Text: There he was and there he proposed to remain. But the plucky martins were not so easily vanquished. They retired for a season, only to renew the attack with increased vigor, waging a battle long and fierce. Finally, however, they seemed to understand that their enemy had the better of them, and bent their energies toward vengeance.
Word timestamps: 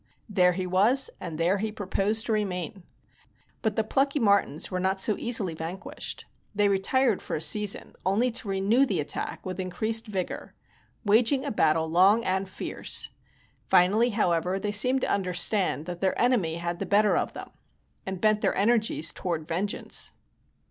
There 0.27 0.53
he 0.53 0.65
was 0.65 1.11
and 1.19 1.37
there 1.37 1.59
he 1.59 1.71
proposed 1.71 2.25
to 2.25 2.31
remain. 2.31 2.81
But 3.61 3.75
the 3.75 3.83
plucky 3.83 4.19
martins 4.19 4.71
were 4.71 4.79
not 4.79 4.99
so 4.99 5.15
easily 5.19 5.53
vanquished. 5.53 6.25
They 6.55 6.69
retired 6.69 7.21
for 7.21 7.35
a 7.35 7.41
season, 7.41 7.93
only 8.03 8.31
to 8.31 8.47
renew 8.47 8.83
the 8.83 8.99
attack 8.99 9.45
with 9.45 9.59
increased 9.59 10.07
vigor, 10.07 10.55
waging 11.05 11.45
a 11.45 11.51
battle 11.51 11.87
long 11.87 12.23
and 12.25 12.49
fierce. 12.49 13.11
Finally, 13.67 14.09
however, 14.17 14.57
they 14.57 14.71
seemed 14.71 15.01
to 15.01 15.07
understand 15.11 15.85
that 15.85 16.01
their 16.01 16.19
enemy 16.19 16.55
had 16.55 16.79
the 16.79 16.87
better 16.87 17.15
of 17.15 17.33
them, 17.33 17.51
and 18.03 18.19
bent 18.19 18.41
their 18.41 18.55
energies 18.57 19.13
toward 19.13 19.47
vengeance. 19.47 20.13